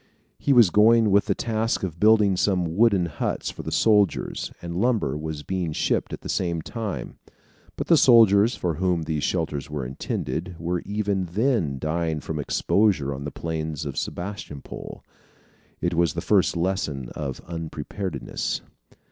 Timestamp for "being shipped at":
5.43-6.21